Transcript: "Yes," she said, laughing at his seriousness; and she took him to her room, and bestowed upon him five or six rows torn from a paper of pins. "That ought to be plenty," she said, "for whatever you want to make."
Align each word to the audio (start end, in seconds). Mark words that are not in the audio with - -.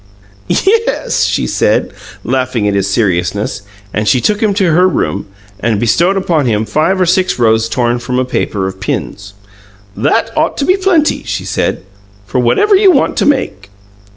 "Yes," 0.47 1.25
she 1.25 1.45
said, 1.45 1.93
laughing 2.23 2.67
at 2.67 2.73
his 2.73 2.89
seriousness; 2.89 3.61
and 3.93 4.07
she 4.07 4.19
took 4.19 4.41
him 4.41 4.51
to 4.55 4.71
her 4.71 4.89
room, 4.89 5.27
and 5.59 5.79
bestowed 5.79 6.17
upon 6.17 6.47
him 6.47 6.65
five 6.65 6.99
or 6.99 7.05
six 7.05 7.37
rows 7.37 7.69
torn 7.69 7.99
from 7.99 8.17
a 8.17 8.25
paper 8.25 8.65
of 8.65 8.79
pins. 8.79 9.35
"That 9.95 10.35
ought 10.35 10.57
to 10.57 10.65
be 10.65 10.75
plenty," 10.75 11.21
she 11.25 11.45
said, 11.45 11.83
"for 12.25 12.39
whatever 12.39 12.75
you 12.75 12.89
want 12.89 13.15
to 13.17 13.27
make." 13.27 13.69